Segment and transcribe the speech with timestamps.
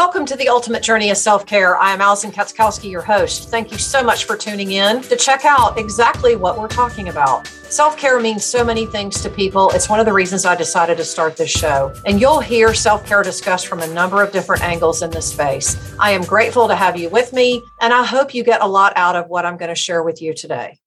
[0.00, 1.76] Welcome to the Ultimate Journey of Self Care.
[1.76, 3.50] I am Allison Katzkowski, your host.
[3.50, 7.46] Thank you so much for tuning in to check out exactly what we're talking about.
[7.46, 9.68] Self care means so many things to people.
[9.72, 11.92] It's one of the reasons I decided to start this show.
[12.06, 15.76] And you'll hear self care discussed from a number of different angles in this space.
[16.00, 18.94] I am grateful to have you with me, and I hope you get a lot
[18.96, 20.80] out of what I'm going to share with you today.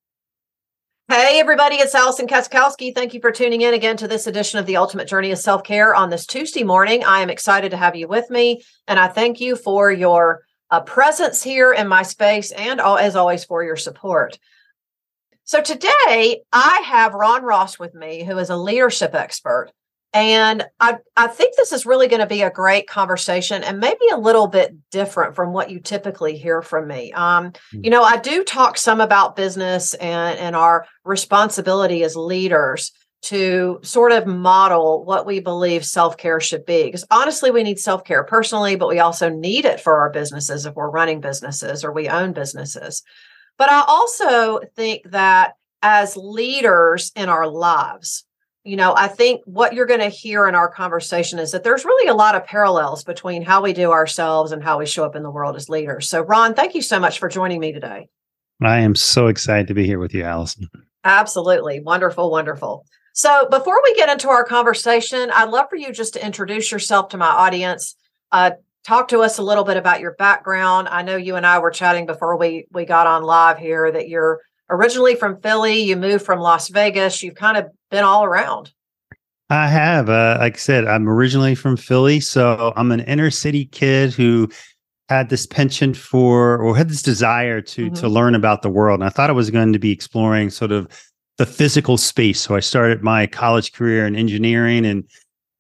[1.10, 2.96] Hey, everybody, it's Allison Katzkowski.
[2.96, 5.62] Thank you for tuning in again to this edition of the Ultimate Journey of Self
[5.62, 7.04] Care on this Tuesday morning.
[7.04, 10.80] I am excited to have you with me, and I thank you for your uh,
[10.80, 14.40] presence here in my space and, all, as always, for your support.
[15.44, 19.74] So, today I have Ron Ross with me, who is a leadership expert.
[20.14, 24.06] And I, I think this is really going to be a great conversation and maybe
[24.12, 27.12] a little bit different from what you typically hear from me.
[27.14, 27.84] Um, mm.
[27.84, 32.92] You know, I do talk some about business and, and our responsibility as leaders
[33.24, 36.84] to sort of model what we believe self care should be.
[36.84, 40.66] Because honestly, we need self care personally, but we also need it for our businesses
[40.66, 43.02] if we're running businesses or we own businesses.
[43.58, 48.26] But I also think that as leaders in our lives,
[48.64, 51.84] you know, I think what you're going to hear in our conversation is that there's
[51.84, 55.16] really a lot of parallels between how we do ourselves and how we show up
[55.16, 56.08] in the world as leaders.
[56.08, 58.08] So, Ron, thank you so much for joining me today.
[58.62, 60.70] I am so excited to be here with you, Allison.
[61.04, 61.82] Absolutely.
[61.82, 62.86] Wonderful, wonderful.
[63.14, 67.10] So, before we get into our conversation, I'd love for you just to introduce yourself
[67.10, 67.96] to my audience.
[68.32, 68.52] Uh,
[68.86, 70.88] talk to us a little bit about your background.
[70.88, 74.08] I know you and I were chatting before we we got on live here that
[74.08, 77.24] you're originally from Philly, you moved from Las Vegas.
[77.24, 78.72] You've kind of been all around.
[79.50, 80.10] I have.
[80.10, 82.20] Uh, like I said, I'm originally from Philly.
[82.20, 84.50] So I'm an inner city kid who
[85.10, 87.96] had this penchant for or had this desire to mm-hmm.
[87.96, 89.02] to learn about the world.
[89.02, 90.88] And I thought I was going to be exploring sort of
[91.38, 92.42] the physical space.
[92.42, 95.04] So I started my college career in engineering and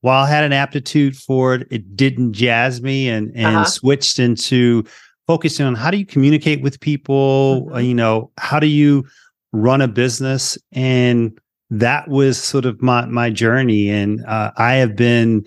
[0.04, 3.66] while I had an aptitude for it, it didn't jazz me and and uh-huh.
[3.66, 4.84] switched into
[5.28, 7.80] focusing on how do you communicate with people, mm-hmm.
[7.80, 9.06] you know, how do you
[9.52, 10.58] run a business?
[10.72, 11.38] And
[11.70, 13.90] that was sort of my my journey.
[13.90, 15.46] And uh, I have been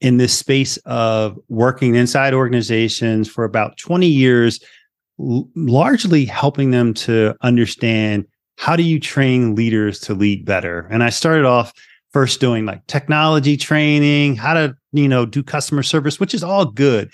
[0.00, 4.60] in this space of working inside organizations for about 20 years
[5.20, 8.24] l- largely helping them to understand
[8.56, 10.86] how do you train leaders to lead better?
[10.90, 11.72] And I started off
[12.12, 16.64] first doing like technology training how to you know do customer service which is all
[16.64, 17.10] good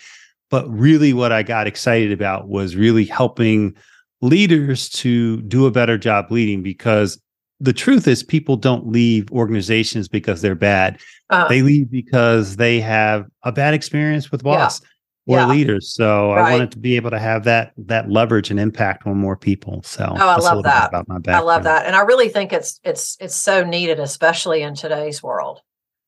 [0.50, 3.74] but really, what I got excited about was really helping
[4.20, 7.20] leaders to do a better job leading because
[7.60, 11.00] the truth is people don't leave organizations because they're bad.
[11.30, 14.80] Uh, they leave because they have a bad experience with boss
[15.26, 15.48] yeah, or yeah.
[15.48, 15.92] leaders.
[15.94, 16.48] So right.
[16.48, 19.82] I wanted to be able to have that that leverage and impact on more people.
[19.84, 20.88] So oh, I love that.
[20.90, 21.42] About my background.
[21.42, 25.22] I love that, and I really think it's it's it's so needed, especially in today's
[25.22, 25.60] world.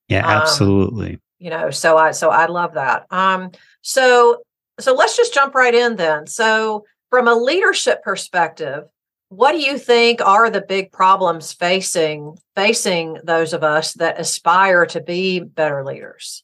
[0.09, 1.15] Yeah, um, absolutely.
[1.15, 3.06] Um, you know, so I so I love that.
[3.10, 4.42] Um, so,
[4.80, 6.26] so let's just jump right in then.
[6.26, 8.84] So, from a leadership perspective,
[9.30, 14.86] what do you think are the big problems facing facing those of us that aspire
[14.86, 16.42] to be better leaders?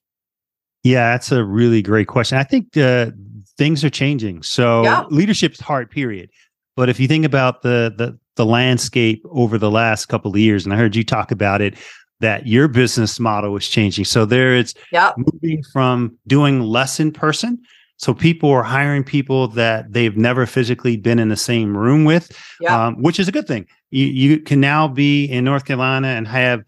[0.82, 2.36] Yeah, that's a really great question.
[2.36, 3.10] I think uh,
[3.56, 4.42] things are changing.
[4.42, 5.04] So yeah.
[5.10, 6.30] leadership's hard, period.
[6.76, 10.64] But if you think about the the the landscape over the last couple of years,
[10.64, 11.78] and I heard you talk about it,
[12.20, 14.04] that your business model is changing.
[14.04, 15.14] So there it's yep.
[15.16, 17.60] moving from doing less in person.
[17.96, 22.30] So people are hiring people that they've never physically been in the same room with,
[22.60, 22.72] yep.
[22.72, 23.66] um, which is a good thing.
[23.90, 26.64] You, you can now be in North Carolina and have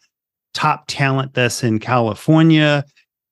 [0.55, 2.85] top talent that's in California.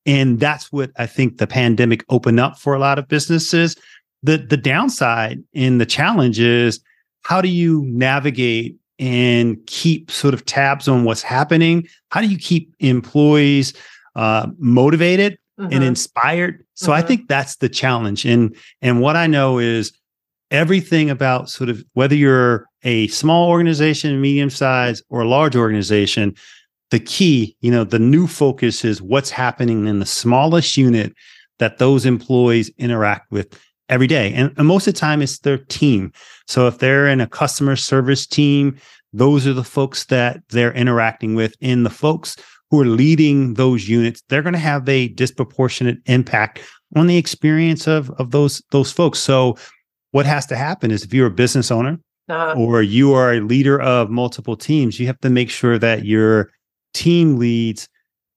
[0.06, 3.76] And that's what I think the pandemic opened up for a lot of businesses.
[4.22, 6.80] The the downside and the challenge is
[7.22, 11.88] how do you navigate and keep sort of tabs on what's happening?
[12.10, 13.74] How do you keep employees
[14.14, 15.82] uh, motivated and mm-hmm.
[15.82, 16.64] inspired?
[16.74, 17.08] So I mm-hmm.
[17.08, 18.24] think that's the challenge.
[18.24, 19.92] And and what I know is
[20.50, 26.34] everything about sort of whether you're a small organization, medium size, or a large organization,
[26.90, 31.12] the key, you know, the new focus is what's happening in the smallest unit
[31.58, 34.32] that those employees interact with every day.
[34.32, 36.12] And, and, most of the time, it's their team.
[36.46, 38.76] So if they're in a customer service team,
[39.12, 41.54] those are the folks that they're interacting with.
[41.60, 42.36] And the folks
[42.70, 46.60] who are leading those units, they're going to have a disproportionate impact
[46.96, 49.18] on the experience of, of those, those folks.
[49.18, 49.56] So
[50.12, 51.98] what has to happen is if you're a business owner
[52.28, 52.54] uh-huh.
[52.56, 56.50] or you are a leader of multiple teams, you have to make sure that your
[56.94, 57.88] team leads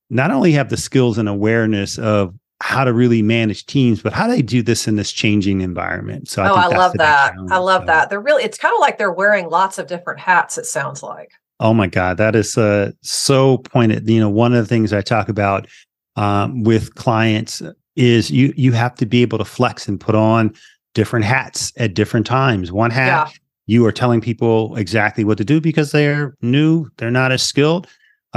[0.10, 4.28] not only have the skills and awareness of how to really manage teams, but how
[4.28, 6.28] do they do this in this changing environment?
[6.28, 7.34] So I oh, I love that.
[7.50, 7.88] I love so.
[7.88, 8.10] that.
[8.10, 10.58] They're really it's kind of like they're wearing lots of different hats.
[10.58, 11.32] It sounds like.
[11.60, 14.08] Oh my God, that is uh, so pointed.
[14.08, 15.68] You know, one of the things I talk about
[16.16, 17.62] um, with clients,
[17.98, 20.54] is you you have to be able to flex and put on
[20.94, 22.72] different hats at different times.
[22.72, 23.38] One hat, yeah.
[23.66, 27.88] you are telling people exactly what to do because they're new, they're not as skilled.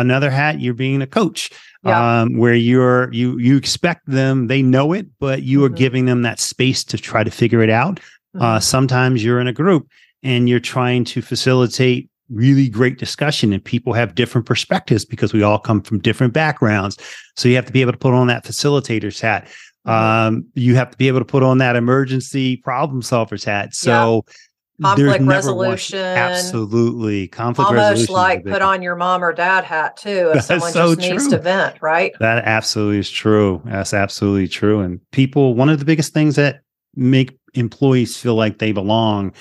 [0.01, 1.51] Another hat, you're being a coach.
[1.83, 2.21] Yeah.
[2.21, 5.77] Um, where you're you you expect them, they know it, but you are mm-hmm.
[5.77, 7.99] giving them that space to try to figure it out.
[7.99, 8.43] Uh, mm-hmm.
[8.43, 9.89] Uh, sometimes you're in a group
[10.23, 15.43] and you're trying to facilitate really great discussion and people have different perspectives because we
[15.43, 16.97] all come from different backgrounds.
[17.37, 19.49] So you have to be able to put on that facilitator's hat.
[19.87, 19.91] Mm-hmm.
[19.91, 23.75] Um, you have to be able to put on that emergency problem solver's hat.
[23.75, 24.35] So yeah.
[24.83, 28.15] Conflict resolution, absolutely conflict almost resolution.
[28.15, 30.33] like put on your mom or dad hat too.
[30.35, 31.11] If someone so just true.
[31.11, 32.13] needs to vent, right?
[32.21, 33.63] That absolutely is true.
[33.65, 34.81] That's absolutely true.
[34.81, 36.61] And people, one of the biggest things that
[36.95, 39.33] make employees feel like they belong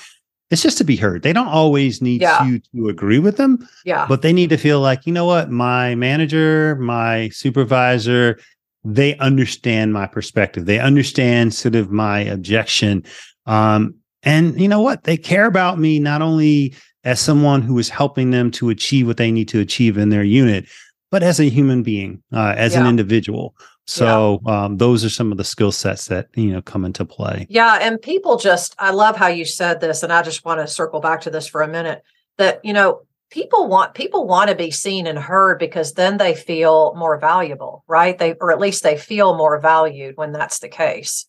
[0.50, 1.22] it's just to be heard.
[1.22, 2.44] They don't always need yeah.
[2.46, 3.68] you to agree with them.
[3.86, 4.08] Yeah.
[4.08, 8.40] But they need to feel like, you know what, my manager, my supervisor,
[8.84, 10.66] they understand my perspective.
[10.66, 13.04] They understand sort of my objection.
[13.46, 15.04] Um, and you know what?
[15.04, 16.74] They care about me not only
[17.04, 20.24] as someone who is helping them to achieve what they need to achieve in their
[20.24, 20.66] unit,
[21.12, 22.82] but as a human being, uh, as yeah.
[22.82, 23.56] an individual.
[23.88, 24.66] So yeah.
[24.66, 27.48] um, those are some of the skill sets that you know come into play.
[27.50, 30.68] Yeah, and people just I love how you said this, and I just want to
[30.68, 32.04] circle back to this for a minute.
[32.38, 33.02] That you know
[33.32, 37.84] people want people want to be seen and heard because then they feel more valuable,
[37.88, 38.18] right?
[38.18, 41.26] They or at least they feel more valued when that's the case.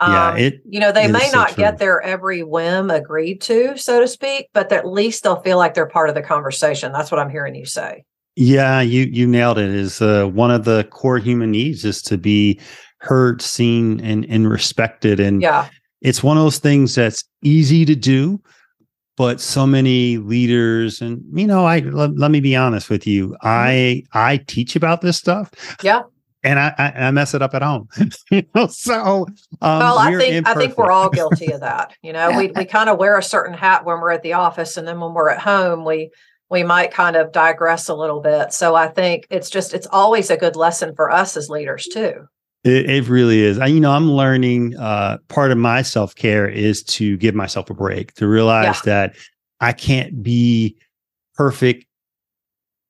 [0.00, 3.76] Um, yeah, it, you know they may not so get their every whim agreed to,
[3.76, 6.92] so to speak, but at least they'll feel like they're part of the conversation.
[6.92, 8.04] That's what I'm hearing you say.
[8.36, 9.70] Yeah, you you nailed it.
[9.70, 12.60] Is uh, one of the core human needs is to be
[12.98, 15.20] heard, seen, and and respected.
[15.20, 15.68] And yeah,
[16.00, 18.40] it's one of those things that's easy to do,
[19.16, 23.28] but so many leaders and you know, I let, let me be honest with you.
[23.28, 23.36] Mm-hmm.
[23.42, 25.52] I I teach about this stuff.
[25.82, 26.02] Yeah.
[26.44, 27.88] And I, I, I mess it up at home,
[28.30, 28.66] you know.
[28.66, 29.26] So,
[29.62, 30.46] um, well, I think imperfect.
[30.56, 31.94] I think we're all guilty of that.
[32.02, 34.76] You know, we we kind of wear a certain hat when we're at the office,
[34.76, 36.10] and then when we're at home, we
[36.50, 38.52] we might kind of digress a little bit.
[38.52, 42.28] So I think it's just it's always a good lesson for us as leaders too.
[42.64, 43.58] It, it really is.
[43.58, 44.76] I, you know, I'm learning.
[44.76, 48.80] Uh, part of my self care is to give myself a break, to realize yeah.
[48.84, 49.16] that
[49.60, 50.76] I can't be
[51.34, 51.86] perfect,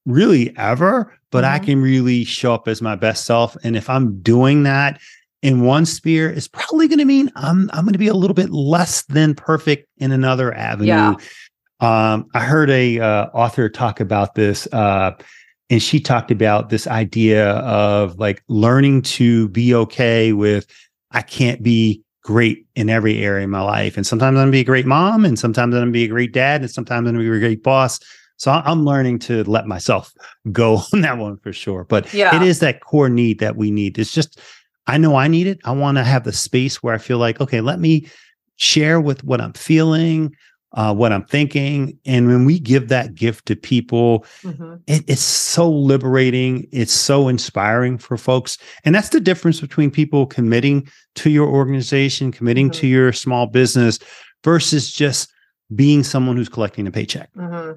[0.07, 1.55] really ever, but mm-hmm.
[1.55, 3.57] I can really show up as my best self.
[3.65, 5.01] And if I'm doing that
[5.43, 8.35] in one sphere, it's probably going to mean I'm I'm going to be a little
[8.35, 10.89] bit less than perfect in another avenue.
[10.89, 11.15] Yeah.
[11.81, 15.13] Um, I heard a uh, author talk about this, uh,
[15.69, 20.67] and she talked about this idea of like learning to be okay with
[21.11, 24.61] I can't be great in every area of my life, and sometimes I'm gonna be
[24.61, 27.19] a great mom, and sometimes I'm gonna be a great dad, and sometimes I'm gonna
[27.19, 28.01] be a great boss.
[28.45, 30.13] So I'm learning to let myself
[30.53, 31.85] go on that one for sure.
[31.85, 32.37] But yeah.
[32.37, 33.99] it is that core need that we need.
[33.99, 34.39] It's just
[34.87, 35.61] I know I need it.
[35.65, 38.07] I want to have the space where I feel like, okay, let me
[38.57, 40.37] share with what I'm feeling,
[40.73, 41.99] uh, what I'm thinking.
[42.05, 44.75] And when we give that gift to people, mm-hmm.
[44.87, 46.69] it, it's so liberating.
[46.71, 48.59] It's so inspiring for folks.
[48.85, 52.81] And that's the difference between people committing to your organization, committing mm-hmm.
[52.81, 54.01] to your small business
[54.45, 55.33] versus just
[55.75, 57.33] being someone who's collecting a paycheck.
[57.33, 57.73] Mm-hmm.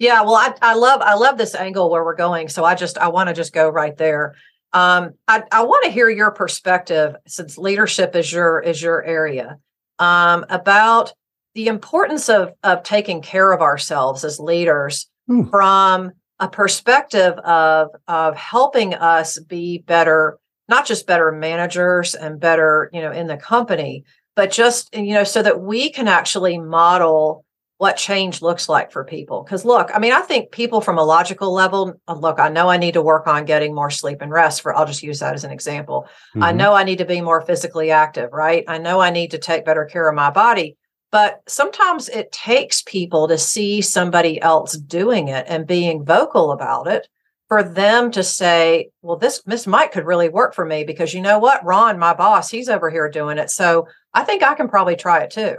[0.00, 2.48] Yeah, well, I, I love I love this angle where we're going.
[2.48, 4.34] So I just I want to just go right there.
[4.72, 9.58] Um, I, I want to hear your perspective since leadership is your is your area
[9.98, 11.12] um, about
[11.54, 15.48] the importance of of taking care of ourselves as leaders mm.
[15.50, 22.88] from a perspective of of helping us be better not just better managers and better
[22.94, 24.04] you know in the company
[24.34, 27.44] but just you know so that we can actually model
[27.80, 31.02] what change looks like for people because look i mean i think people from a
[31.02, 34.30] logical level uh, look i know i need to work on getting more sleep and
[34.30, 36.42] rest for i'll just use that as an example mm-hmm.
[36.42, 39.38] i know i need to be more physically active right i know i need to
[39.38, 40.76] take better care of my body
[41.10, 46.86] but sometimes it takes people to see somebody else doing it and being vocal about
[46.86, 47.08] it
[47.48, 51.20] for them to say, well, this Miss Mike could really work for me because you
[51.20, 51.64] know what?
[51.64, 53.50] Ron, my boss, he's over here doing it.
[53.50, 55.56] So I think I can probably try it too.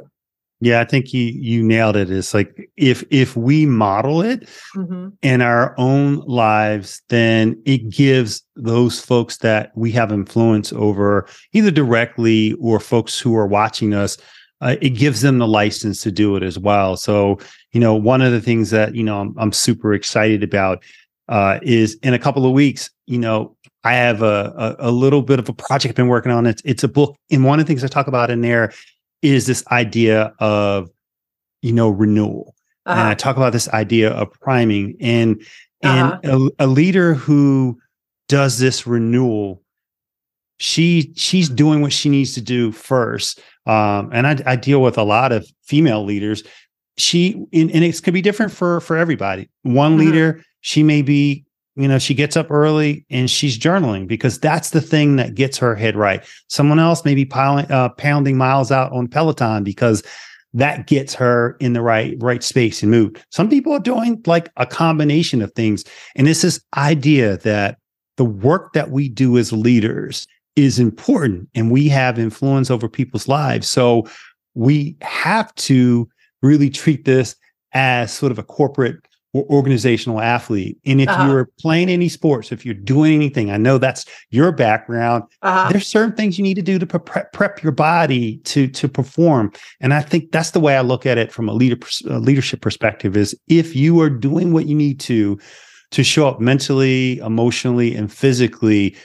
[0.63, 2.11] Yeah, I think you you nailed it.
[2.11, 5.09] It's like if if we model it mm-hmm.
[5.23, 11.71] in our own lives, then it gives those folks that we have influence over, either
[11.71, 14.17] directly or folks who are watching us,
[14.61, 16.95] uh, it gives them the license to do it as well.
[16.95, 17.39] So,
[17.71, 20.83] you know, one of the things that, you know, I'm, I'm super excited about
[21.27, 25.23] uh, is in a couple of weeks, you know, I have a, a, a, little
[25.23, 26.45] bit of a project I've been working on.
[26.45, 27.15] It's, it's a book.
[27.31, 28.71] And one of the things I talk about in there
[29.21, 30.89] is this idea of,
[31.61, 32.55] you know, renewal.
[32.85, 32.99] Uh-huh.
[32.99, 35.41] And I talk about this idea of priming and,
[35.83, 36.49] and uh-huh.
[36.59, 37.79] a, a leader who
[38.27, 39.61] does this renewal
[40.61, 43.39] she she's doing what she needs to do first.
[43.65, 46.43] Um, and I, I deal with a lot of female leaders.
[46.97, 49.49] She and, and it could be different for for everybody.
[49.63, 50.01] One mm-hmm.
[50.01, 54.71] leader, she may be you know she gets up early and she's journaling because that's
[54.71, 56.25] the thing that gets her head right.
[56.47, 60.03] Someone else may be piling, uh, pounding miles out on peloton because
[60.53, 63.21] that gets her in the right right space and mood.
[63.29, 65.83] Some people are doing like a combination of things
[66.15, 67.77] and it's this idea that
[68.17, 73.27] the work that we do as leaders is important and we have influence over people's
[73.27, 73.69] lives.
[73.69, 74.07] So
[74.53, 76.09] we have to
[76.41, 77.35] really treat this
[77.73, 80.77] as sort of a corporate or organizational athlete.
[80.85, 81.27] And if uh-huh.
[81.27, 85.23] you're playing any sports, if you're doing anything, I know that's your background.
[85.41, 85.69] Uh-huh.
[85.71, 89.51] There's certain things you need to do to prep, prep your body to to perform.
[89.79, 91.77] And I think that's the way I look at it from a leader
[92.09, 93.15] a leadership perspective.
[93.15, 95.39] Is if you are doing what you need to
[95.91, 98.95] to show up mentally, emotionally, and physically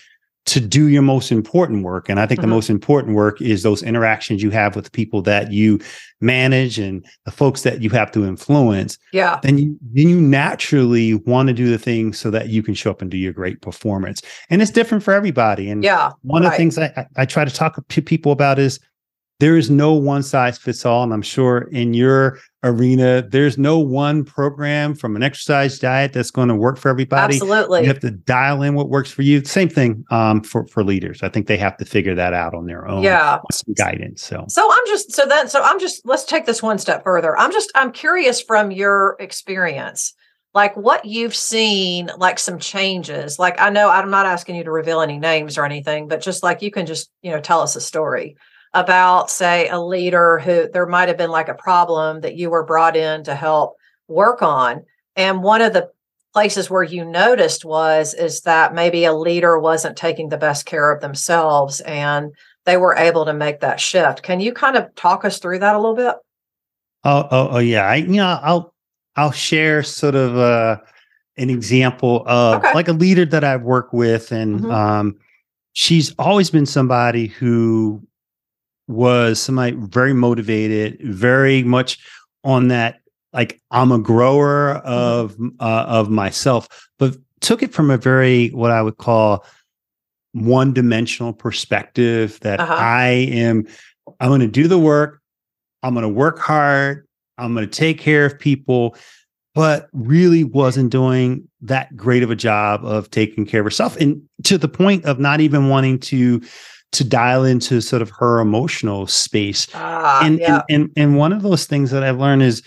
[0.46, 2.08] to do your most important work.
[2.08, 2.48] And I think mm-hmm.
[2.48, 5.80] the most important work is those interactions you have with people that you
[6.20, 8.96] manage and the folks that you have to influence.
[9.12, 9.40] Yeah.
[9.42, 12.92] Then you then you naturally want to do the things so that you can show
[12.92, 14.22] up and do your great performance.
[14.48, 15.68] And it's different for everybody.
[15.68, 16.46] And yeah, one right.
[16.46, 18.78] of the things I, I, I try to talk to people about is
[19.40, 21.02] there is no one size fits all.
[21.02, 26.30] And I'm sure in your arena, there's no one program from an exercise diet that's
[26.30, 27.36] going to work for everybody.
[27.36, 27.82] Absolutely.
[27.82, 29.44] You have to dial in what works for you.
[29.44, 31.22] Same thing um, for, for leaders.
[31.22, 33.02] I think they have to figure that out on their own.
[33.02, 33.38] Yeah.
[33.52, 34.22] Some guidance.
[34.22, 37.38] So, so I'm just, so then, so I'm just, let's take this one step further.
[37.38, 40.14] I'm just, I'm curious from your experience
[40.54, 44.70] like what you've seen like some changes like i know i'm not asking you to
[44.70, 47.76] reveal any names or anything but just like you can just you know tell us
[47.76, 48.36] a story
[48.76, 52.64] about, say, a leader who there might have been like a problem that you were
[52.64, 54.84] brought in to help work on.
[55.16, 55.90] And one of the
[56.34, 60.92] places where you noticed was is that maybe a leader wasn't taking the best care
[60.92, 62.30] of themselves and
[62.66, 64.22] they were able to make that shift.
[64.22, 66.14] Can you kind of talk us through that a little bit?
[67.04, 67.86] Oh, oh, oh yeah.
[67.86, 68.74] I, you know, I'll
[69.16, 70.76] I'll share sort of uh,
[71.38, 72.74] an example of okay.
[72.74, 74.70] like a leader that I've worked with, and mm-hmm.
[74.70, 75.16] um,
[75.72, 78.06] she's always been somebody who
[78.88, 81.98] was somebody very motivated, very much
[82.44, 83.00] on that
[83.32, 84.88] like I'm a grower mm-hmm.
[84.88, 89.44] of uh, of myself, but took it from a very what I would call
[90.32, 92.74] one dimensional perspective that uh-huh.
[92.74, 93.66] I am
[94.20, 95.20] I'm going to do the work,
[95.82, 97.06] I'm going to work hard,
[97.38, 98.96] I'm going to take care of people,
[99.54, 104.22] but really wasn't doing that great of a job of taking care of herself and
[104.44, 106.40] to the point of not even wanting to
[106.92, 109.66] to dial into sort of her emotional space.
[109.74, 110.62] Ah, and, yeah.
[110.68, 112.62] and, and and one of those things that I've learned is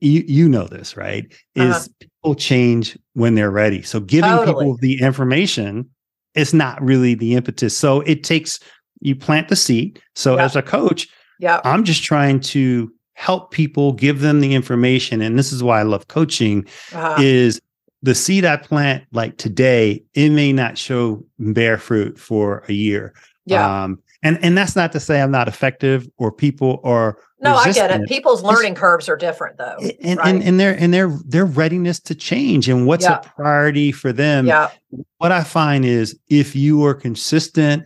[0.00, 1.26] you you know this, right?
[1.54, 1.88] Is uh-huh.
[2.00, 3.82] people change when they're ready.
[3.82, 4.64] So giving totally.
[4.64, 5.88] people the information
[6.34, 7.76] is not really the impetus.
[7.76, 8.60] So it takes
[9.00, 10.00] you plant the seed.
[10.14, 15.20] So as a coach, yeah, I'm just trying to help people give them the information
[15.20, 17.16] and this is why I love coaching uh-huh.
[17.20, 17.60] is
[18.02, 23.14] the seed I plant like today, it may not show bear fruit for a year.
[23.44, 23.84] Yeah.
[23.84, 27.72] Um, and and that's not to say I'm not effective or people are no, I
[27.72, 28.08] get it.
[28.08, 29.76] People's learning it's, curves are different though.
[30.02, 30.28] And, right?
[30.28, 33.20] and and their and their their readiness to change and what's yeah.
[33.20, 34.46] a priority for them.
[34.46, 34.70] Yeah.
[35.18, 37.84] What I find is if you are consistent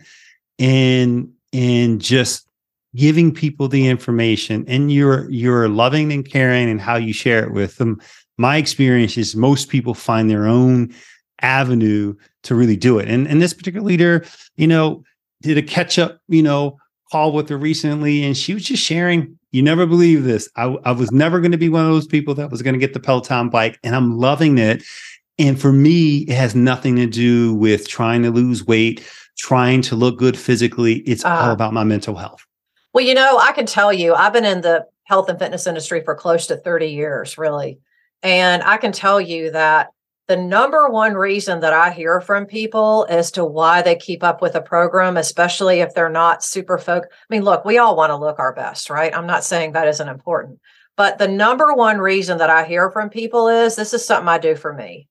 [0.57, 2.47] in in just
[2.95, 7.51] giving people the information and you're you're loving and caring and how you share it
[7.51, 8.01] with them,
[8.37, 10.93] my experience is most people find their own
[11.41, 13.07] avenue to really do it.
[13.07, 14.25] And and this particular leader,
[14.55, 15.03] you know,
[15.41, 16.79] did a catch up, you know,
[17.11, 19.37] call with her recently, and she was just sharing.
[19.51, 20.49] You never believe this.
[20.55, 22.79] I, I was never going to be one of those people that was going to
[22.79, 24.83] get the Peloton bike, and I'm loving it.
[25.37, 29.95] And for me, it has nothing to do with trying to lose weight, trying to
[29.95, 30.97] look good physically.
[30.99, 32.45] It's uh, all about my mental health.
[32.93, 36.01] Well, you know, I can tell you, I've been in the health and fitness industry
[36.03, 37.79] for close to 30 years, really.
[38.23, 39.89] And I can tell you that
[40.29, 44.41] the number one reason that I hear from people as to why they keep up
[44.41, 47.03] with a program, especially if they're not super folk.
[47.11, 49.13] I mean, look, we all want to look our best, right?
[49.13, 50.59] I'm not saying that isn't important.
[50.95, 54.37] But the number one reason that I hear from people is this is something I
[54.37, 55.09] do for me.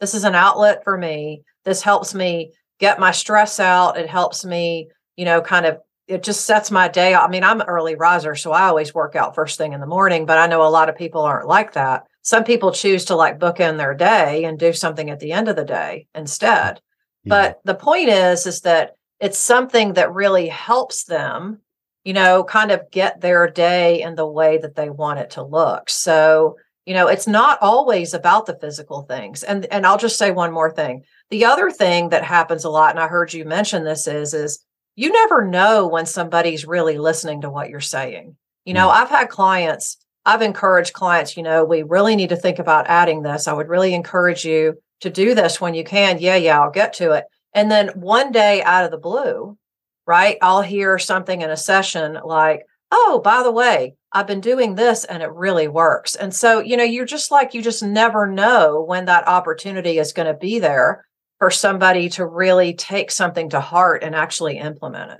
[0.00, 1.42] This is an outlet for me.
[1.64, 3.98] This helps me get my stress out.
[3.98, 5.78] It helps me, you know, kind of,
[6.08, 7.14] it just sets my day.
[7.14, 9.86] I mean, I'm an early riser, so I always work out first thing in the
[9.86, 13.14] morning, but I know a lot of people aren't like that some people choose to
[13.14, 16.80] like book in their day and do something at the end of the day instead
[17.22, 17.30] yeah.
[17.30, 21.60] but the point is is that it's something that really helps them
[22.02, 25.42] you know kind of get their day in the way that they want it to
[25.42, 29.42] look so You know, it's not always about the physical things.
[29.42, 31.04] And and I'll just say one more thing.
[31.30, 34.60] The other thing that happens a lot, and I heard you mention this, is is
[34.94, 38.36] you never know when somebody's really listening to what you're saying.
[38.66, 38.92] You know, mm.
[38.92, 43.22] I've had clients, I've encouraged clients, you know, we really need to think about adding
[43.22, 43.46] this.
[43.46, 46.18] I would really encourage you to do this when you can.
[46.18, 47.24] Yeah, yeah, I'll get to it.
[47.52, 49.58] And then one day out of the blue,
[50.06, 54.76] right, I'll hear something in a session like, oh, by the way, I've been doing
[54.76, 56.14] this and it really works.
[56.14, 60.12] And so, you know, you're just like, you just never know when that opportunity is
[60.12, 61.04] going to be there
[61.38, 65.18] for somebody to really take something to heart and actually implement it.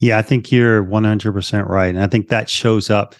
[0.00, 1.94] Yeah, I think you're 100% right.
[1.94, 3.14] And I think that shows up.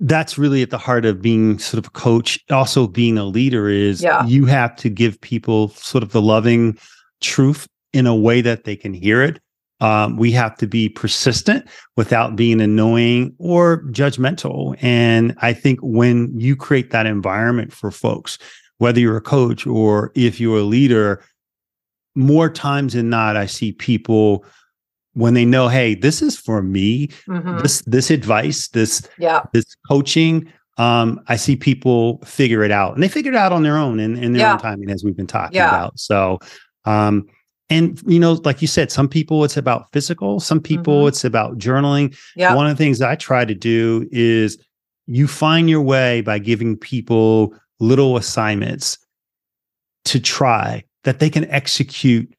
[0.00, 3.68] That's really at the heart of being sort of a coach, also being a leader
[3.68, 4.24] is yeah.
[4.26, 6.78] you have to give people sort of the loving
[7.20, 9.40] truth in a way that they can hear it.
[9.80, 11.66] Um, we have to be persistent
[11.96, 14.76] without being annoying or judgmental.
[14.82, 18.38] And I think when you create that environment for folks,
[18.78, 21.22] whether you're a coach or if you're a leader,
[22.14, 24.44] more times than not, I see people
[25.14, 27.58] when they know, hey, this is for me, mm-hmm.
[27.58, 29.42] this this advice, this yeah.
[29.52, 30.52] this coaching.
[30.78, 34.00] Um, I see people figure it out and they figure it out on their own
[34.00, 34.52] in, in their yeah.
[34.54, 35.68] own timing, as we've been talking yeah.
[35.68, 35.98] about.
[35.98, 36.38] So
[36.86, 37.26] um,
[37.70, 41.08] and you know like you said some people it's about physical some people mm-hmm.
[41.08, 44.58] it's about journaling yeah one of the things i try to do is
[45.06, 48.98] you find your way by giving people little assignments
[50.04, 52.32] to try that they can execute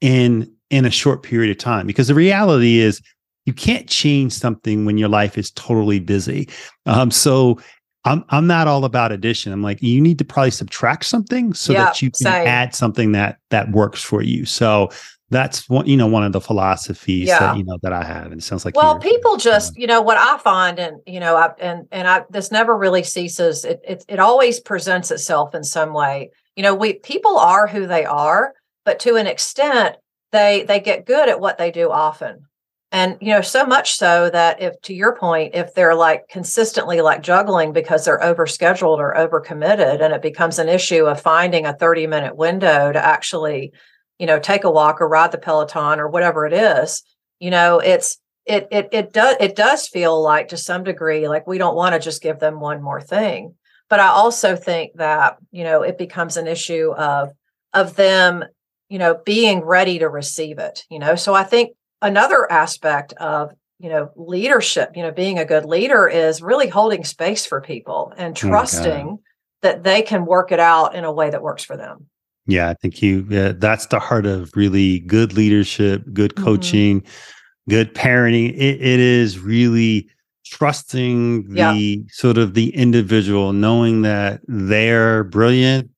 [0.00, 3.00] in in a short period of time because the reality is
[3.46, 6.48] you can't change something when your life is totally busy
[6.86, 7.58] um, so
[8.04, 9.52] I'm I'm not all about addition.
[9.52, 12.46] I'm like you need to probably subtract something so yeah, that you can same.
[12.46, 14.44] add something that that works for you.
[14.44, 14.90] So
[15.30, 17.38] that's one you know one of the philosophies yeah.
[17.38, 18.26] that you know that I have.
[18.26, 21.36] And it sounds like well, people just you know what I find, and you know,
[21.36, 23.64] I, and and I this never really ceases.
[23.64, 26.30] It, it it always presents itself in some way.
[26.56, 28.52] You know, we people are who they are,
[28.84, 29.96] but to an extent,
[30.32, 32.46] they they get good at what they do often.
[32.90, 37.00] And you know so much so that if to your point if they're like consistently
[37.00, 41.72] like juggling because they're overscheduled or overcommitted and it becomes an issue of finding a
[41.72, 43.72] 30 minute window to actually
[44.18, 47.02] you know take a walk or ride the peloton or whatever it is
[47.38, 51.46] you know it's it it it does it does feel like to some degree like
[51.46, 53.54] we don't want to just give them one more thing.
[53.88, 57.30] But i also think that you know it becomes an issue of
[57.72, 58.44] of them
[58.92, 63.50] you know being ready to receive it you know so i think another aspect of
[63.78, 68.12] you know leadership you know being a good leader is really holding space for people
[68.18, 69.18] and oh trusting
[69.62, 72.06] that they can work it out in a way that works for them
[72.46, 76.44] yeah i think you yeah, that's the heart of really good leadership good mm-hmm.
[76.44, 77.70] coaching mm-hmm.
[77.70, 80.06] good parenting it, it is really
[80.44, 81.96] trusting the yeah.
[82.10, 85.88] sort of the individual knowing that they're brilliant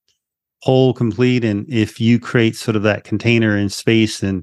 [0.65, 4.43] whole complete and if you create sort of that container and space and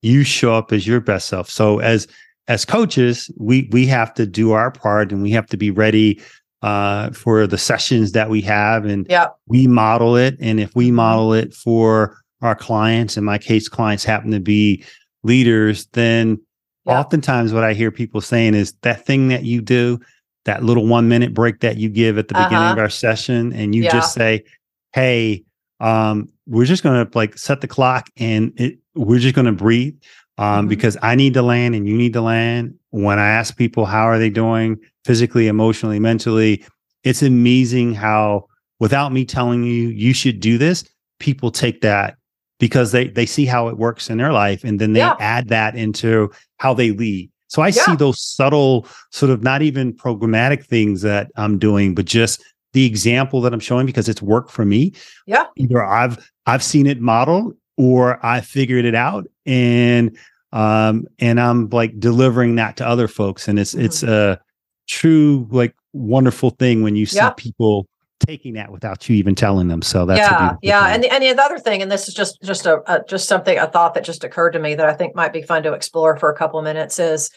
[0.00, 1.50] you show up as your best self.
[1.50, 2.06] So as
[2.46, 6.22] as coaches, we we have to do our part and we have to be ready
[6.62, 9.36] uh, for the sessions that we have and yep.
[9.48, 10.36] we model it.
[10.40, 10.96] And if we mm-hmm.
[10.96, 14.84] model it for our clients, in my case, clients happen to be
[15.24, 16.40] leaders, then
[16.84, 16.96] yep.
[16.96, 19.98] oftentimes what I hear people saying is that thing that you do,
[20.44, 22.48] that little one minute break that you give at the uh-huh.
[22.48, 23.90] beginning of our session, and you yeah.
[23.90, 24.44] just say,
[24.92, 25.44] Hey,
[25.80, 29.96] um, we're just to like set the clock and it, we're just to breathe
[30.38, 30.68] um, mm-hmm.
[30.68, 32.74] because I need to land and you need to land.
[32.90, 36.64] When I ask people how are they doing physically, emotionally, mentally,
[37.04, 38.46] it's amazing how
[38.80, 40.84] without me telling you you should do this,
[41.18, 42.16] people take that
[42.58, 45.16] because they they see how it works in their life and then they yeah.
[45.20, 47.30] add that into how they lead.
[47.48, 47.84] So I yeah.
[47.84, 52.84] see those subtle sort of not even programmatic things that I'm doing, but just the
[52.84, 54.92] example that I'm showing because it's worked for me.
[55.26, 55.44] Yeah.
[55.56, 60.16] Either I've I've seen it modeled or I figured it out and
[60.52, 63.84] um and I'm like delivering that to other folks and it's mm-hmm.
[63.84, 64.40] it's a
[64.86, 67.30] true like wonderful thing when you see yeah.
[67.30, 67.88] people
[68.20, 71.42] taking that without you even telling them so that's yeah yeah and the, and the
[71.42, 74.24] other thing and this is just just a, a just something a thought that just
[74.24, 76.64] occurred to me that i think might be fun to explore for a couple of
[76.64, 77.30] minutes is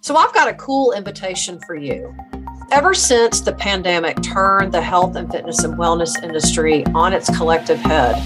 [0.00, 2.14] so i've got a cool invitation for you
[2.72, 7.78] Ever since the pandemic turned the health and fitness and wellness industry on its collective
[7.78, 8.16] head,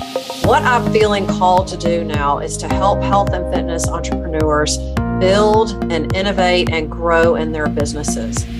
[0.45, 4.79] what I'm feeling called to do now is to help health and fitness entrepreneurs
[5.21, 8.60] build and innovate and grow in their businesses.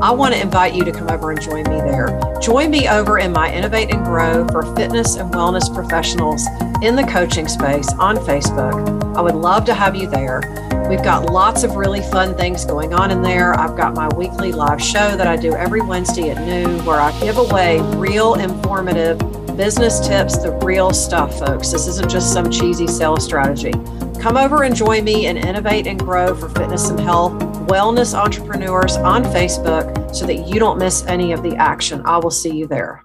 [0.00, 2.20] I want to invite you to come over and join me there.
[2.40, 6.46] Join me over in my Innovate and Grow for fitness and wellness professionals
[6.82, 9.16] in the coaching space on Facebook.
[9.16, 10.40] I would love to have you there.
[10.88, 13.58] We've got lots of really fun things going on in there.
[13.58, 17.10] I've got my weekly live show that I do every Wednesday at noon where I
[17.18, 19.18] give away real informative
[19.56, 21.72] business tips, the real stuff, folks.
[21.72, 23.72] This isn't just some cheesy sales strategy.
[24.20, 28.96] Come over and join me and innovate and grow for fitness and health wellness entrepreneurs
[28.96, 32.00] on Facebook so that you don't miss any of the action.
[32.06, 33.04] I will see you there.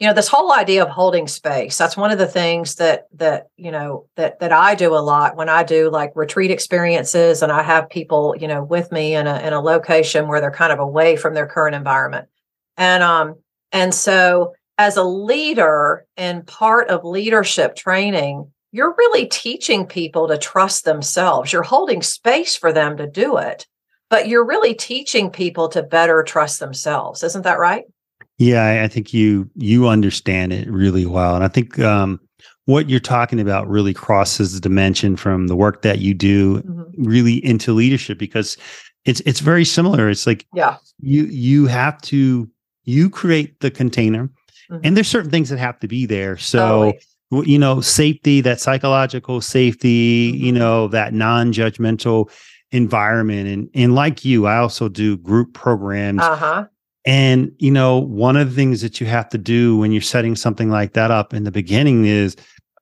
[0.00, 3.48] You know, this whole idea of holding space, that's one of the things that that,
[3.58, 7.52] you know, that that I do a lot when I do like retreat experiences and
[7.52, 10.72] I have people, you know, with me in a in a location where they're kind
[10.72, 12.26] of away from their current environment.
[12.78, 13.34] And um
[13.70, 20.38] and so as a leader and part of leadership training, you're really teaching people to
[20.38, 21.52] trust themselves.
[21.52, 23.66] You're holding space for them to do it
[24.14, 27.24] but you're really teaching people to better trust themselves.
[27.24, 27.82] Isn't that right?
[28.38, 32.20] Yeah, I think you you understand it really well, and I think um,
[32.66, 37.02] what you're talking about really crosses the dimension from the work that you do mm-hmm.
[37.02, 38.56] really into leadership because
[39.04, 40.08] it's it's very similar.
[40.08, 42.48] It's like yeah, you you have to
[42.84, 44.28] you create the container,
[44.70, 44.78] mm-hmm.
[44.84, 46.38] and there's certain things that have to be there.
[46.38, 46.92] So.
[47.30, 50.44] You know, safety, that psychological safety, mm-hmm.
[50.44, 52.30] you know, that non judgmental
[52.74, 56.66] environment and and like you i also do group programs uh-huh.
[57.06, 60.34] and you know one of the things that you have to do when you're setting
[60.34, 62.34] something like that up in the beginning is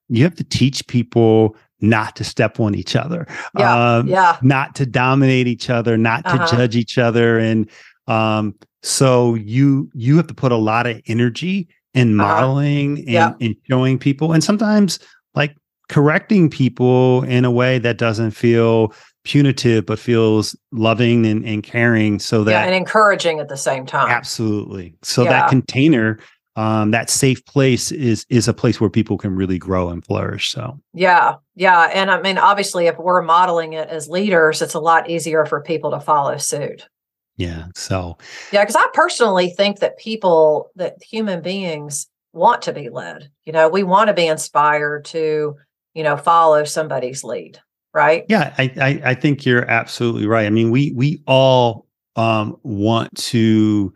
[0.09, 3.27] you have to teach people not to step on each other
[3.59, 4.39] yeah, um, yeah.
[4.41, 6.57] not to dominate each other not to uh-huh.
[6.57, 7.71] judge each other and
[8.07, 12.41] um, so you you have to put a lot of energy in uh-huh.
[12.41, 13.03] modeling uh-huh.
[13.03, 13.47] and, yeah.
[13.47, 14.99] and showing people and sometimes
[15.35, 15.55] like
[15.91, 22.19] correcting people in a way that doesn't feel punitive but feels loving and, and caring
[22.19, 24.11] so that yeah, and encouraging at the same time.
[24.11, 24.95] Absolutely.
[25.03, 25.31] So yeah.
[25.31, 26.19] that container
[26.57, 30.51] um, that safe place is is a place where people can really grow and flourish
[30.51, 30.79] so.
[30.93, 35.09] Yeah yeah and i mean obviously if we're modeling it as leaders it's a lot
[35.09, 36.89] easier for people to follow suit.
[37.37, 38.19] Yeah so.
[38.53, 43.31] Yeah because i personally think that people that human beings want to be led.
[43.45, 45.57] You know we want to be inspired to
[45.95, 47.61] you know follow somebody's lead
[47.95, 48.25] right?
[48.29, 50.47] Yeah, I, I, I think you're absolutely right.
[50.47, 53.93] I mean, we we all um, want to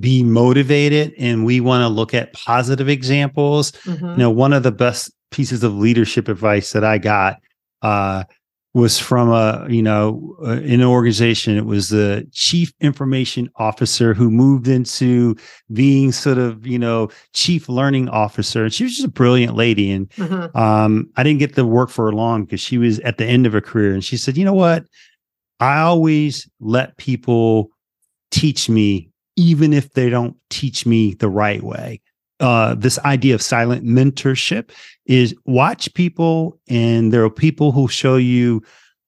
[0.00, 3.72] be motivated, and we want to look at positive examples.
[3.72, 4.10] Mm-hmm.
[4.10, 7.38] You know, one of the best pieces of leadership advice that I got
[7.82, 8.24] uh,
[8.74, 11.56] was from a you know uh, in an organization.
[11.56, 15.36] It was the chief information officer who moved into
[15.72, 18.64] being sort of you know chief learning officer.
[18.64, 19.90] And she was just a brilliant lady.
[19.92, 20.56] And mm-hmm.
[20.58, 23.46] um, i didn't get to work for her long because she was at the end
[23.46, 23.94] of her career.
[23.94, 24.84] And she said you know what?
[25.60, 27.70] I always let people
[28.32, 32.00] teach me even if they don't teach me the right way
[32.44, 34.68] uh, this idea of silent mentorship
[35.06, 38.62] is watch people, and there are people who show you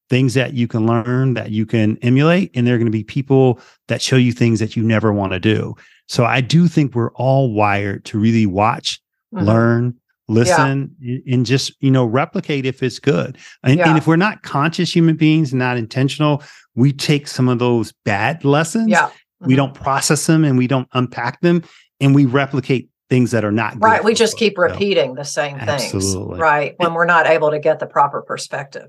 [0.09, 3.05] things that you can learn that you can emulate, and there are going to be
[3.05, 5.75] people that show you things that you never want to do.
[6.09, 9.03] So I do think we're all wired to really watch,
[9.35, 9.45] mm-hmm.
[9.45, 9.95] learn,
[10.29, 11.19] listen, yeah.
[11.31, 13.37] and just you know replicate if it's good.
[13.63, 13.91] And, yeah.
[13.91, 16.43] and, if we're not conscious human beings, not intentional,
[16.75, 18.89] we take some of those bad lessons.
[18.89, 19.09] Yeah.
[19.09, 19.49] Mm-hmm.
[19.49, 21.65] We don't process them and we don't unpack them,
[22.01, 24.03] and we replicate things that are not right.
[24.03, 26.75] We just keep repeating the same things, right?
[26.79, 28.89] When we're not able to get the proper perspective.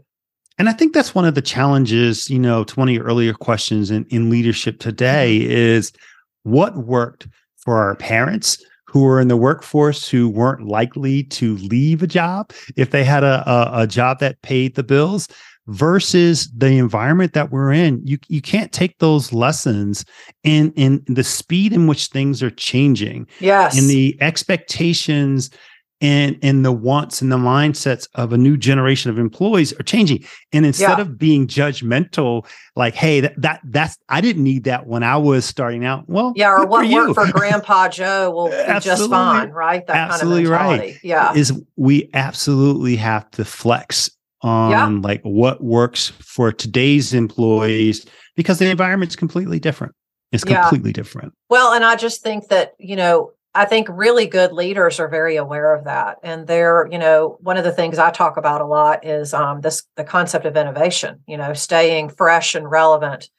[0.57, 3.33] And I think that's one of the challenges, you know, to one of your earlier
[3.33, 5.51] questions in, in leadership today mm-hmm.
[5.51, 5.91] is
[6.43, 7.27] what worked
[7.57, 12.51] for our parents who were in the workforce who weren't likely to leave a job
[12.75, 15.27] if they had a, a, a job that paid the bills
[15.67, 20.05] versus the environment that we're in you you can't take those lessons
[20.43, 23.77] in in the speed in which things are changing yes.
[23.77, 25.49] and the expectations
[26.01, 30.23] and and the wants and the mindsets of a new generation of employees are changing.
[30.53, 31.01] And instead yeah.
[31.01, 35.45] of being judgmental like hey that, that that's i didn't need that when i was
[35.45, 36.05] starting out.
[36.07, 39.85] Well yeah or what worked for grandpa joe will be just fine right?
[39.87, 40.97] That absolutely kind of right.
[41.03, 41.33] yeah.
[41.33, 44.11] Is we absolutely have to flex
[44.47, 44.87] on yeah.
[45.01, 48.05] like what works for today's employees
[48.35, 49.93] because the environment's completely different.
[50.31, 50.93] It's completely yeah.
[50.93, 51.33] different.
[51.49, 55.35] Well, and I just think that, you know, I think really good leaders are very
[55.35, 56.17] aware of that.
[56.21, 59.61] And they're, you know, one of the things I talk about a lot is um,
[59.61, 63.29] this the concept of innovation, you know, staying fresh and relevant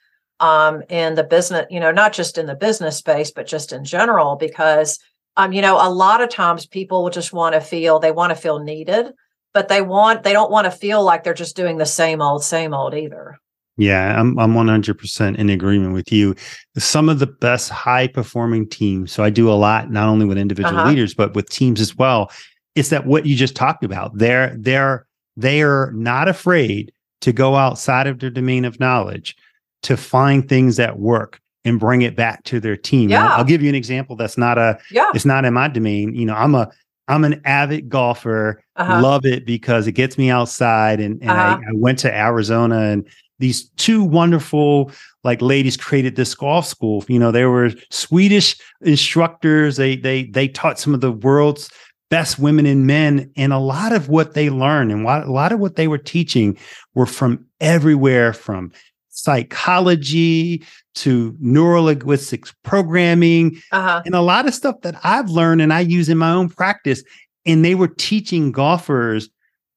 [0.41, 3.85] um, in the business, you know, not just in the business space, but just in
[3.85, 4.99] general, because
[5.37, 8.37] um, you know, a lot of times people just want to feel they want to
[8.37, 9.13] feel needed,
[9.55, 12.45] but they want they don't want to feel like they're just doing the same old,
[12.45, 13.39] same old either.
[13.77, 16.35] Yeah, I'm I'm 100% in agreement with you.
[16.77, 19.13] Some of the best high performing teams.
[19.13, 20.91] So I do a lot not only with individual uh-huh.
[20.91, 22.31] leaders but with teams as well.
[22.75, 24.17] Is that what you just talked about?
[24.19, 25.07] They're they're
[25.37, 29.37] they're not afraid to go outside of their domain of knowledge
[29.83, 33.11] to find things that work and bring it back to their team.
[33.11, 33.29] Yeah.
[33.29, 35.11] I'll give you an example that's not a yeah.
[35.15, 36.15] it's not in my domain.
[36.15, 36.69] You know, I'm a
[37.09, 38.63] I'm an avid golfer.
[38.77, 39.03] Uh-huh.
[39.03, 41.59] Love it because it gets me outside and, and uh-huh.
[41.67, 44.91] I, I went to Arizona and these two wonderful
[45.25, 47.05] like ladies created this golf school.
[47.09, 49.77] You know, they were Swedish instructors.
[49.77, 51.71] They they they taught some of the world's
[52.11, 55.61] best women and men, and a lot of what they learned and a lot of
[55.61, 56.57] what they were teaching
[56.95, 58.73] were from everywhere, from
[59.19, 64.03] psychology to neurolinguistics programming, uh-huh.
[64.05, 67.03] and a lot of stuff that I've learned and I use in my own practice.
[67.47, 69.29] And they were teaching golfers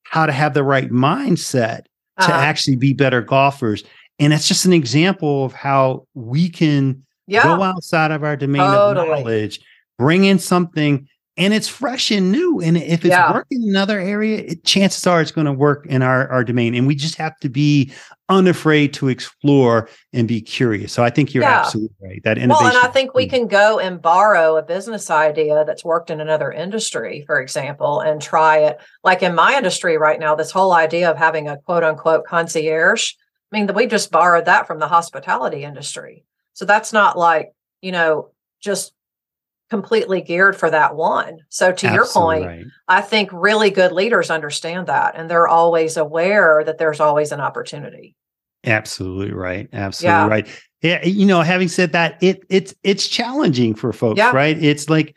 [0.03, 1.83] how to have the right mindset
[2.19, 2.33] to uh-huh.
[2.33, 3.83] actually be better golfers.
[4.19, 7.43] And it's just an example of how we can yeah.
[7.43, 9.09] go outside of our domain totally.
[9.09, 9.59] of knowledge,
[9.97, 12.59] bring in something, and it's fresh and new.
[12.59, 13.33] And if it's yeah.
[13.33, 16.75] working in another area, it, chances are it's going to work in our, our domain.
[16.75, 17.91] And we just have to be
[18.27, 20.91] unafraid to explore and be curious.
[20.91, 21.61] So I think you're yeah.
[21.61, 22.21] absolutely right.
[22.23, 22.65] That innovation.
[22.65, 26.19] Well, and I think we can go and borrow a business idea that's worked in
[26.19, 28.79] another industry, for example, and try it.
[29.03, 33.13] Like in my industry right now, this whole idea of having a quote unquote concierge.
[33.51, 36.23] I mean, we just borrowed that from the hospitality industry.
[36.53, 38.93] So that's not like, you know, just
[39.71, 41.37] completely geared for that one.
[41.47, 42.65] So to Absolutely your point, right.
[42.89, 47.39] I think really good leaders understand that and they're always aware that there's always an
[47.39, 48.13] opportunity.
[48.65, 49.69] Absolutely right.
[49.71, 50.27] Absolutely yeah.
[50.27, 50.47] right.
[50.81, 54.31] Yeah, you know, having said that, it it's it's challenging for folks, yeah.
[54.31, 54.61] right?
[54.61, 55.15] It's like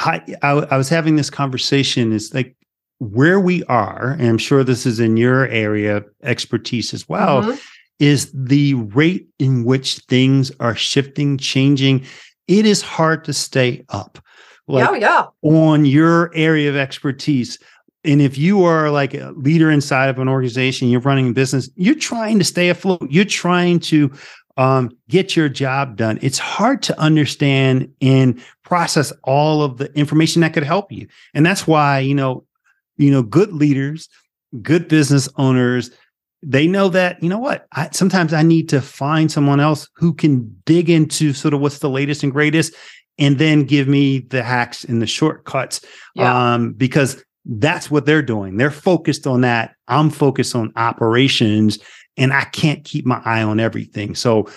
[0.00, 2.12] I, I I was having this conversation.
[2.12, 2.56] It's like
[2.98, 7.42] where we are, and I'm sure this is in your area of expertise as well,
[7.42, 7.58] mm-hmm.
[8.00, 12.04] is the rate in which things are shifting, changing,
[12.48, 14.18] it is hard to stay up.
[14.66, 15.48] Like yeah, yeah.
[15.48, 17.58] On your area of expertise.
[18.04, 21.70] And if you are like a leader inside of an organization, you're running a business,
[21.76, 23.06] you're trying to stay afloat.
[23.10, 24.12] You're trying to
[24.56, 26.18] um, get your job done.
[26.22, 31.08] It's hard to understand and process all of the information that could help you.
[31.32, 32.44] And that's why, you know,
[32.96, 34.08] you know, good leaders,
[34.62, 35.90] good business owners,
[36.46, 37.66] they know that you know what?
[37.72, 41.78] I, sometimes i need to find someone else who can dig into sort of what's
[41.78, 42.74] the latest and greatest
[43.18, 45.80] and then give me the hacks and the shortcuts
[46.14, 46.54] yeah.
[46.54, 48.56] um, because that's what they're doing.
[48.56, 49.74] They're focused on that.
[49.86, 51.78] I'm focused on operations
[52.16, 54.14] and i can't keep my eye on everything.
[54.14, 54.48] So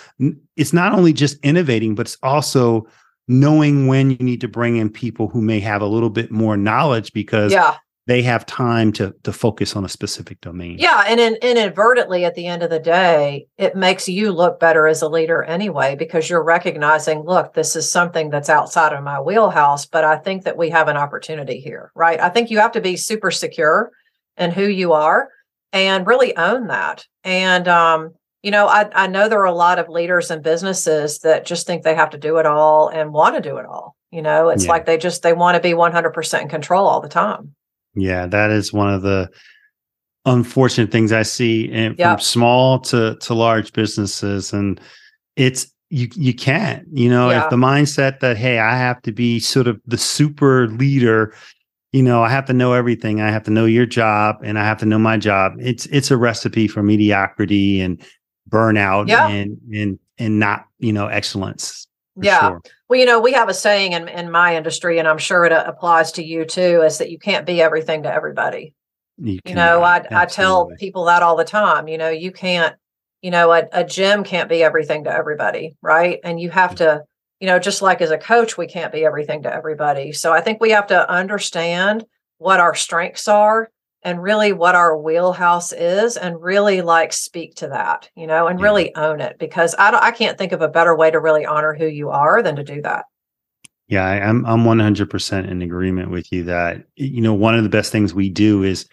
[0.55, 2.87] it's not only just innovating but it's also
[3.27, 6.55] knowing when you need to bring in people who may have a little bit more
[6.55, 7.75] knowledge because yeah
[8.07, 10.77] they have time to to focus on a specific domain.
[10.79, 14.87] Yeah, and in, inadvertently, at the end of the day, it makes you look better
[14.87, 19.19] as a leader anyway because you're recognizing, look, this is something that's outside of my
[19.19, 22.19] wheelhouse, but I think that we have an opportunity here, right?
[22.19, 23.91] I think you have to be super secure
[24.37, 25.29] in who you are
[25.73, 27.05] and really own that.
[27.25, 31.19] And um, you know, I, I know there are a lot of leaders and businesses
[31.19, 33.97] that just think they have to do it all and want to do it all.
[34.11, 34.71] You know, it's yeah.
[34.71, 37.53] like they just they want to be 100% in control all the time.
[37.99, 39.29] Yeah, that is one of the
[40.25, 42.17] unfortunate things I see in, yep.
[42.17, 44.79] from small to to large businesses, and
[45.35, 47.43] it's you you can't you know yeah.
[47.43, 51.33] if the mindset that hey I have to be sort of the super leader
[51.91, 54.63] you know i have to know everything i have to know your job and i
[54.63, 58.01] have to know my job it's it's a recipe for mediocrity and
[58.49, 61.86] burnout and and and not you know excellence
[62.25, 62.39] yeah.
[62.39, 62.61] Sure.
[62.89, 65.51] Well, you know, we have a saying in, in my industry, and I'm sure it
[65.51, 68.73] applies to you too, is that you can't be everything to everybody.
[69.17, 71.87] You, you know, I, I tell people that all the time.
[71.87, 72.75] You know, you can't,
[73.21, 76.19] you know, a, a gym can't be everything to everybody, right?
[76.23, 77.03] And you have to,
[77.39, 80.11] you know, just like as a coach, we can't be everything to everybody.
[80.11, 82.05] So I think we have to understand
[82.37, 83.69] what our strengths are
[84.07, 88.57] and really what our wheelhouse is and really like speak to that you know and
[88.57, 88.63] yeah.
[88.63, 91.45] really own it because I, don't, I can't think of a better way to really
[91.45, 93.05] honor who you are than to do that
[93.89, 97.69] yeah I, i'm i'm 100% in agreement with you that you know one of the
[97.69, 98.87] best things we do is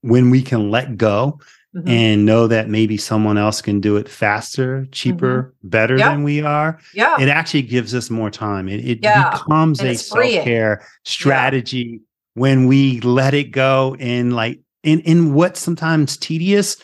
[0.00, 1.38] when we can let go
[1.74, 1.86] mm-hmm.
[1.88, 5.68] and know that maybe someone else can do it faster, cheaper, mm-hmm.
[5.68, 7.20] better than we are, yeah.
[7.20, 8.66] it actually gives us more time.
[8.66, 9.30] It, it yeah.
[9.30, 12.00] becomes and a self care strategy.
[12.34, 16.76] When we let it go in like in in what sometimes tedious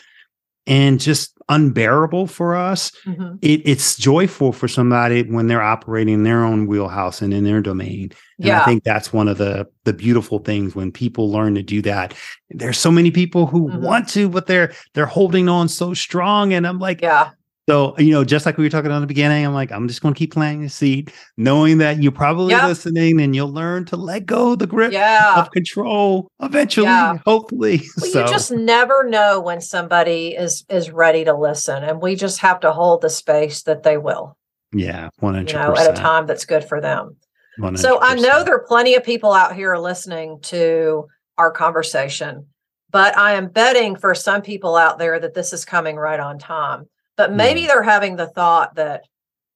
[0.65, 2.91] and just unbearable for us.
[3.05, 3.37] Mm-hmm.
[3.41, 7.61] It, it's joyful for somebody when they're operating in their own wheelhouse and in their
[7.61, 8.11] domain.
[8.37, 8.61] And yeah.
[8.61, 12.13] I think that's one of the the beautiful things when people learn to do that.
[12.49, 13.81] There's so many people who mm-hmm.
[13.81, 16.53] want to, but they're they're holding on so strong.
[16.53, 17.31] And I'm like, yeah,
[17.69, 20.01] so, you know, just like we were talking on the beginning, I'm like, I'm just
[20.01, 22.63] going to keep planting the seed, knowing that you're probably yep.
[22.63, 25.33] listening and you'll learn to let go the grip yeah.
[25.37, 27.17] of control eventually, yeah.
[27.25, 27.81] hopefully.
[27.97, 28.21] Well, so.
[28.21, 32.59] You just never know when somebody is is ready to listen, and we just have
[32.61, 34.37] to hold the space that they will.
[34.71, 35.51] Yeah, one hundred.
[35.51, 37.17] You know, at a time that's good for them.
[37.59, 37.79] 100%.
[37.79, 42.45] So I know there are plenty of people out here listening to our conversation,
[42.91, 46.37] but I am betting for some people out there that this is coming right on
[46.37, 47.67] time but maybe mm.
[47.67, 49.05] they're having the thought that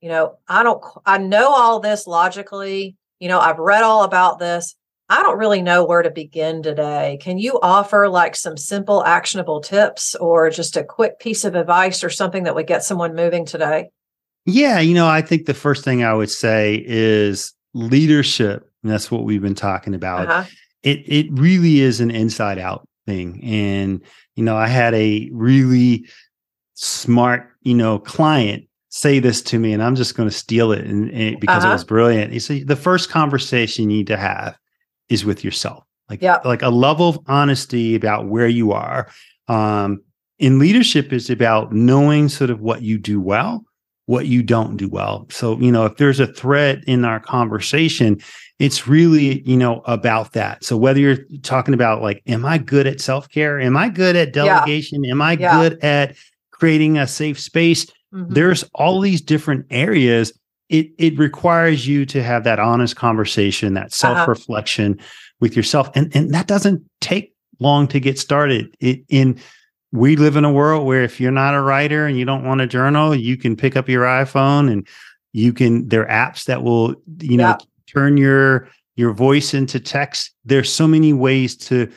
[0.02, 4.40] you know i don't i know all this logically you know i've read all about
[4.40, 4.76] this.
[5.10, 7.20] I don't really know where to begin today.
[7.22, 12.02] Can you offer like some simple actionable tips or just a quick piece of advice
[12.02, 13.90] or something that would get someone moving today?
[14.46, 19.24] Yeah you know i think the first thing i would say is leadership that's what
[19.24, 20.30] we've been talking about.
[20.30, 20.50] Uh-huh.
[20.82, 23.44] it it really is an inside out thing.
[23.44, 24.02] And
[24.36, 26.06] you know i had a really
[26.82, 30.86] smart, you know, client say this to me and I'm just going to steal it
[30.86, 31.70] and, and because uh-huh.
[31.70, 32.34] it was brilliant.
[32.34, 34.58] He said the first conversation you need to have
[35.08, 35.86] is with yourself.
[36.10, 36.44] Like yep.
[36.44, 39.10] like a level of honesty about where you are.
[39.48, 40.02] Um
[40.40, 43.64] in leadership is about knowing sort of what you do well,
[44.08, 45.28] what you don't do well.
[45.30, 48.20] So, you know, if there's a thread in our conversation,
[48.58, 50.64] it's really, you know, about that.
[50.64, 53.60] So whether you're talking about like, am I good at self-care?
[53.60, 55.04] Am I good at delegation?
[55.04, 55.12] Yeah.
[55.12, 55.62] Am I yeah.
[55.62, 56.18] good at
[56.62, 57.88] creating a safe space.
[58.14, 58.34] Mm-hmm.
[58.34, 60.32] There's all these different areas.
[60.70, 65.08] It it requires you to have that honest conversation, that self reflection uh-huh.
[65.40, 68.76] with yourself, and and that doesn't take long to get started.
[68.80, 69.40] It in
[69.92, 72.62] we live in a world where if you're not a writer and you don't want
[72.62, 74.88] to journal, you can pick up your iPhone and
[75.34, 77.58] you can there are apps that will you know
[77.92, 80.32] turn your your voice into text.
[80.46, 81.92] There's so many ways to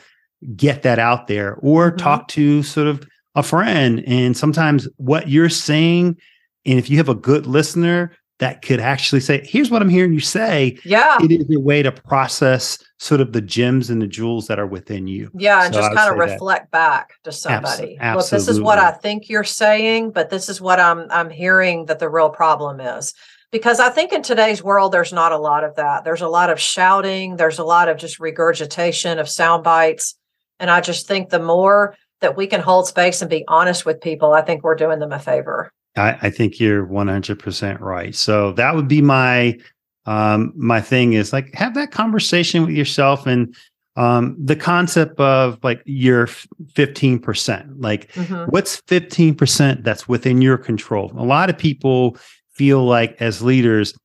[0.55, 1.97] get that out there or mm-hmm.
[1.97, 4.03] talk to sort of a friend.
[4.07, 6.17] And sometimes what you're saying,
[6.65, 10.11] and if you have a good listener that could actually say, here's what I'm hearing
[10.11, 10.77] you say.
[10.83, 11.17] Yeah.
[11.21, 14.67] It is a way to process sort of the gems and the jewels that are
[14.67, 15.29] within you.
[15.33, 15.63] Yeah.
[15.63, 16.71] And just kind of reflect that.
[16.71, 17.97] back to somebody.
[17.97, 21.29] Abs- Look, this is what I think you're saying, but this is what I'm I'm
[21.29, 23.13] hearing that the real problem is.
[23.51, 26.03] Because I think in today's world, there's not a lot of that.
[26.03, 30.15] There's a lot of shouting, there's a lot of just regurgitation of sound bites.
[30.59, 31.95] And I just think the more
[32.25, 35.11] that we can hold space and be honest with people, I think we're doing them
[35.11, 35.71] a favor.
[35.95, 38.15] I, I think you're 100% right.
[38.15, 39.59] So that would be my
[40.07, 43.55] um my thing is like have that conversation with yourself and
[43.95, 48.43] um the concept of like your 15% like mm-hmm.
[48.51, 52.17] what's 15% that's within your control a lot of people
[52.51, 53.95] feel like as leaders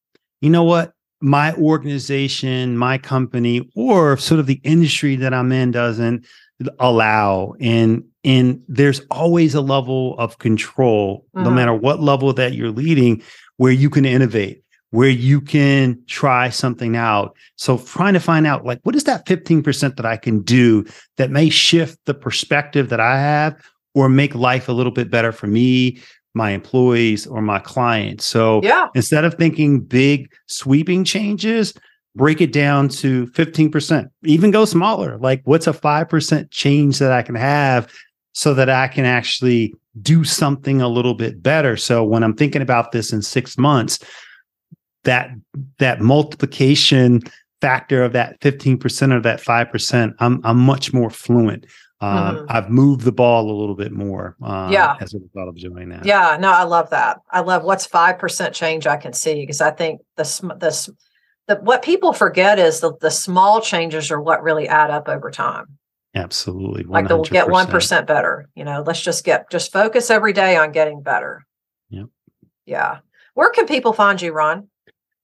[0.40, 5.70] you know what my organization my company or sort of the industry that i'm in
[5.70, 6.24] doesn't
[6.78, 11.54] allow and and there's always a level of control no mm-hmm.
[11.54, 13.22] matter what level that you're leading
[13.56, 18.64] where you can innovate where you can try something out so trying to find out
[18.64, 20.85] like what is that 15% that i can do
[21.16, 23.61] that may shift the perspective that i have
[23.94, 26.00] or make life a little bit better for me
[26.35, 31.74] my employees or my clients so yeah instead of thinking big sweeping changes
[32.16, 35.16] break it down to 15%, even go smaller.
[35.18, 37.92] Like, what's a 5% change that I can have
[38.32, 41.76] so that I can actually do something a little bit better?
[41.76, 43.98] So, when I'm thinking about this in six months,
[45.04, 45.30] that
[45.78, 47.22] that multiplication
[47.60, 51.66] factor of that 15% or that 5%, I'm I'm much more fluent.
[52.02, 52.46] Um, mm.
[52.48, 54.36] I've moved the ball a little bit more.
[54.42, 56.06] Uh, yeah, as a result of doing that.
[56.06, 57.18] Yeah, no, I love that.
[57.30, 60.24] I love what's five percent change I can see because I think the
[60.58, 60.94] the
[61.46, 65.30] the, what people forget is that the small changes are what really add up over
[65.30, 65.66] time.
[66.14, 66.85] Absolutely.
[66.85, 66.90] 100%.
[66.90, 68.49] Like they'll get 1% better.
[68.55, 71.46] You know, let's just get, just focus every day on getting better.
[71.90, 72.07] Yep.
[72.66, 72.99] Yeah.
[73.35, 74.68] Where can people find you, Ron?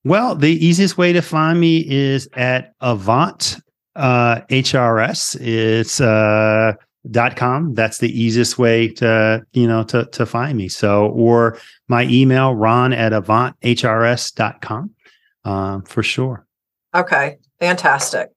[0.04, 3.56] Well, the easiest way to find me is at Avant
[3.96, 5.36] uh, HRS.
[5.40, 6.74] It's uh,
[7.10, 7.74] dot com.
[7.74, 10.68] That's the easiest way to, you know, to, to find me.
[10.68, 14.90] So, or my email, ron at avanthrs.com
[15.44, 16.46] um, for sure.
[16.94, 18.30] Okay, fantastic.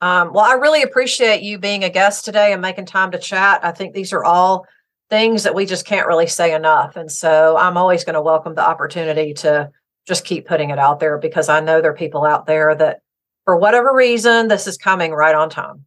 [0.00, 3.64] Um, well, I really appreciate you being a guest today and making time to chat.
[3.64, 4.66] I think these are all
[5.10, 6.96] things that we just can't really say enough.
[6.96, 9.70] And so I'm always going to welcome the opportunity to
[10.06, 13.00] just keep putting it out there because I know there are people out there that,
[13.44, 15.84] for whatever reason, this is coming right on time.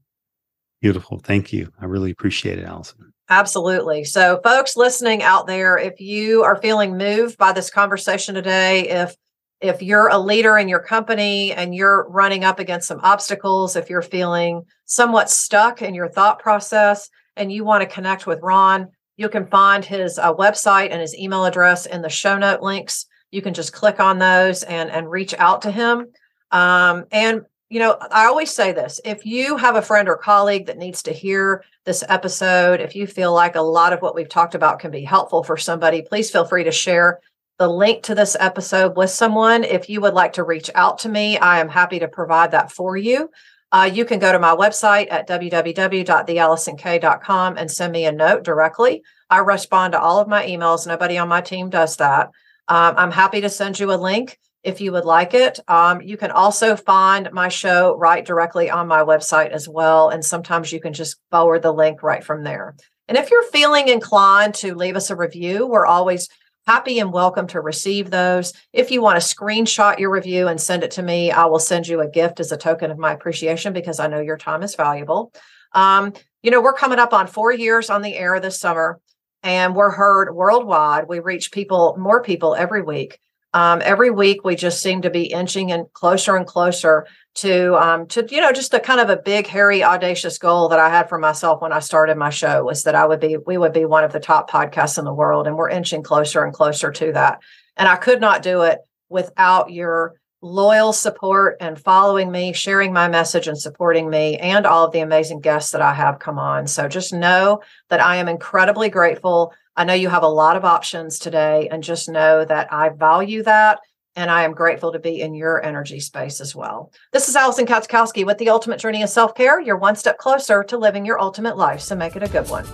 [0.81, 1.19] Beautiful.
[1.19, 1.71] Thank you.
[1.79, 3.13] I really appreciate it, Allison.
[3.29, 4.03] Absolutely.
[4.03, 9.15] So, folks listening out there, if you are feeling moved by this conversation today, if
[9.61, 13.89] if you're a leader in your company and you're running up against some obstacles, if
[13.89, 18.89] you're feeling somewhat stuck in your thought process and you want to connect with Ron,
[19.17, 23.05] you can find his uh, website and his email address in the show note links.
[23.29, 26.07] You can just click on those and and reach out to him.
[26.49, 30.65] Um, and you know, I always say this: if you have a friend or colleague
[30.65, 34.27] that needs to hear this episode, if you feel like a lot of what we've
[34.27, 37.19] talked about can be helpful for somebody, please feel free to share
[37.61, 39.63] the link to this episode with someone.
[39.63, 42.71] If you would like to reach out to me, I am happy to provide that
[42.71, 43.29] for you.
[43.71, 49.03] Uh, you can go to my website at www.theallisonk.com and send me a note directly.
[49.29, 50.87] I respond to all of my emails.
[50.87, 52.31] Nobody on my team does that.
[52.67, 55.59] Um, I'm happy to send you a link if you would like it.
[55.67, 60.09] Um, you can also find my show right directly on my website as well.
[60.09, 62.75] And sometimes you can just forward the link right from there.
[63.07, 66.27] And if you're feeling inclined to leave us a review, we're always
[66.67, 68.53] happy and welcome to receive those.
[68.71, 71.87] If you want to screenshot your review and send it to me, I will send
[71.87, 74.75] you a gift as a token of my appreciation because I know your time is
[74.75, 75.33] valuable.
[75.73, 78.99] Um, you know, we're coming up on four years on the air this summer,
[79.43, 81.07] and we're heard worldwide.
[81.07, 83.19] We reach people, more people every week.
[83.53, 88.07] Um, every week, we just seem to be inching in closer and closer to um,
[88.07, 91.09] to you know just a kind of a big hairy audacious goal that I had
[91.09, 93.85] for myself when I started my show was that I would be we would be
[93.85, 97.13] one of the top podcasts in the world and we're inching closer and closer to
[97.13, 97.39] that.
[97.77, 98.79] And I could not do it
[99.09, 104.85] without your loyal support and following me sharing my message and supporting me and all
[104.85, 108.27] of the amazing guests that I have come on so just know that I am
[108.27, 112.73] incredibly grateful I know you have a lot of options today and just know that
[112.73, 113.79] I value that
[114.15, 116.91] and I am grateful to be in your energy space as well.
[117.13, 119.61] This is Allison Katzkowski with the Ultimate Journey of Self Care.
[119.61, 122.65] You're one step closer to living your ultimate life, so make it a good one.